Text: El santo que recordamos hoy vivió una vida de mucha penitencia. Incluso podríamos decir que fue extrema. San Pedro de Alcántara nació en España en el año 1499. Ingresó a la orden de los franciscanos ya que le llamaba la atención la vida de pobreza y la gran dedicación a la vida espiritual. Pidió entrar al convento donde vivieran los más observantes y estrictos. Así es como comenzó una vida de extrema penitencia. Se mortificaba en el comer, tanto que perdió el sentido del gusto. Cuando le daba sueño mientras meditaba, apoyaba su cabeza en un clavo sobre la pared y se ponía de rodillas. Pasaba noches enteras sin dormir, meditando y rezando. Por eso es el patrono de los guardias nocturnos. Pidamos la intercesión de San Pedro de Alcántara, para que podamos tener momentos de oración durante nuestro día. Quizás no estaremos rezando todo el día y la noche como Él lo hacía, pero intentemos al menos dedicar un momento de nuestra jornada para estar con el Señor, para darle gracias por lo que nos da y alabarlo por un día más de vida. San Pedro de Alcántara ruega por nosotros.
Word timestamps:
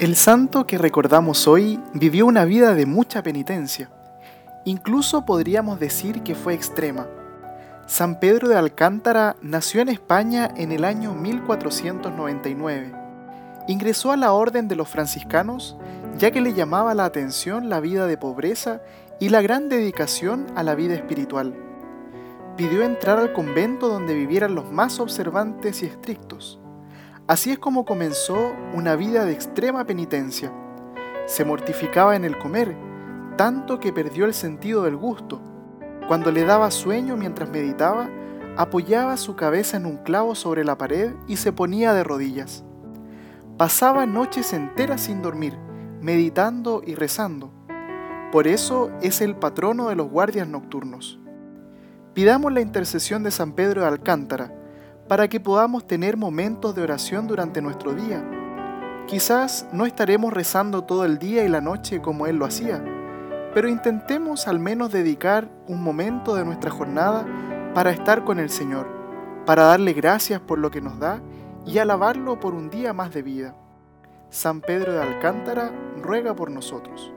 El 0.00 0.16
santo 0.16 0.66
que 0.66 0.78
recordamos 0.78 1.46
hoy 1.46 1.78
vivió 1.92 2.24
una 2.24 2.46
vida 2.46 2.74
de 2.74 2.86
mucha 2.86 3.22
penitencia. 3.22 3.90
Incluso 4.64 5.26
podríamos 5.26 5.78
decir 5.78 6.22
que 6.22 6.34
fue 6.34 6.54
extrema. 6.54 7.06
San 7.86 8.18
Pedro 8.18 8.48
de 8.48 8.56
Alcántara 8.56 9.36
nació 9.42 9.82
en 9.82 9.90
España 9.90 10.50
en 10.56 10.72
el 10.72 10.86
año 10.86 11.12
1499. 11.12 12.94
Ingresó 13.68 14.10
a 14.10 14.16
la 14.16 14.32
orden 14.32 14.68
de 14.68 14.76
los 14.76 14.88
franciscanos 14.88 15.76
ya 16.16 16.30
que 16.30 16.40
le 16.40 16.54
llamaba 16.54 16.94
la 16.94 17.04
atención 17.04 17.68
la 17.68 17.80
vida 17.80 18.06
de 18.06 18.16
pobreza 18.16 18.80
y 19.18 19.28
la 19.28 19.42
gran 19.42 19.68
dedicación 19.68 20.46
a 20.56 20.62
la 20.62 20.74
vida 20.74 20.94
espiritual. 20.94 21.54
Pidió 22.56 22.84
entrar 22.84 23.18
al 23.18 23.34
convento 23.34 23.88
donde 23.88 24.14
vivieran 24.14 24.54
los 24.54 24.72
más 24.72 24.98
observantes 24.98 25.82
y 25.82 25.86
estrictos. 25.86 26.58
Así 27.30 27.52
es 27.52 27.60
como 27.60 27.84
comenzó 27.84 28.56
una 28.74 28.96
vida 28.96 29.24
de 29.24 29.30
extrema 29.30 29.84
penitencia. 29.84 30.52
Se 31.26 31.44
mortificaba 31.44 32.16
en 32.16 32.24
el 32.24 32.36
comer, 32.36 32.76
tanto 33.36 33.78
que 33.78 33.92
perdió 33.92 34.24
el 34.24 34.34
sentido 34.34 34.82
del 34.82 34.96
gusto. 34.96 35.40
Cuando 36.08 36.32
le 36.32 36.44
daba 36.44 36.72
sueño 36.72 37.16
mientras 37.16 37.48
meditaba, 37.48 38.10
apoyaba 38.56 39.16
su 39.16 39.36
cabeza 39.36 39.76
en 39.76 39.86
un 39.86 39.98
clavo 39.98 40.34
sobre 40.34 40.64
la 40.64 40.76
pared 40.76 41.12
y 41.28 41.36
se 41.36 41.52
ponía 41.52 41.92
de 41.92 42.02
rodillas. 42.02 42.64
Pasaba 43.56 44.06
noches 44.06 44.52
enteras 44.52 45.02
sin 45.02 45.22
dormir, 45.22 45.56
meditando 46.00 46.82
y 46.84 46.96
rezando. 46.96 47.52
Por 48.32 48.48
eso 48.48 48.90
es 49.02 49.20
el 49.20 49.36
patrono 49.36 49.88
de 49.88 49.94
los 49.94 50.10
guardias 50.10 50.48
nocturnos. 50.48 51.20
Pidamos 52.12 52.52
la 52.52 52.60
intercesión 52.60 53.22
de 53.22 53.30
San 53.30 53.52
Pedro 53.52 53.82
de 53.82 53.86
Alcántara, 53.86 54.52
para 55.10 55.26
que 55.26 55.40
podamos 55.40 55.88
tener 55.88 56.16
momentos 56.16 56.72
de 56.76 56.82
oración 56.82 57.26
durante 57.26 57.60
nuestro 57.60 57.94
día. 57.94 58.24
Quizás 59.08 59.66
no 59.72 59.84
estaremos 59.84 60.32
rezando 60.32 60.84
todo 60.84 61.04
el 61.04 61.18
día 61.18 61.44
y 61.44 61.48
la 61.48 61.60
noche 61.60 62.00
como 62.00 62.28
Él 62.28 62.36
lo 62.36 62.44
hacía, 62.44 62.80
pero 63.52 63.68
intentemos 63.68 64.46
al 64.46 64.60
menos 64.60 64.92
dedicar 64.92 65.50
un 65.66 65.82
momento 65.82 66.36
de 66.36 66.44
nuestra 66.44 66.70
jornada 66.70 67.26
para 67.74 67.90
estar 67.90 68.22
con 68.22 68.38
el 68.38 68.50
Señor, 68.50 68.86
para 69.46 69.64
darle 69.64 69.94
gracias 69.94 70.40
por 70.40 70.60
lo 70.60 70.70
que 70.70 70.80
nos 70.80 71.00
da 71.00 71.20
y 71.66 71.78
alabarlo 71.78 72.38
por 72.38 72.54
un 72.54 72.70
día 72.70 72.92
más 72.92 73.12
de 73.12 73.22
vida. 73.22 73.56
San 74.28 74.60
Pedro 74.60 74.92
de 74.92 75.02
Alcántara 75.02 75.72
ruega 76.00 76.36
por 76.36 76.52
nosotros. 76.52 77.12